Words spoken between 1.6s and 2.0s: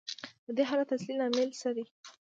څه دی